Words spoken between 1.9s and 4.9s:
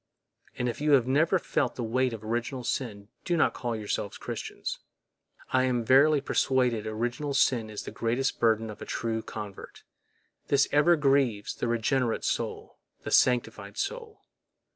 of original sin, do not call yourselves Christians.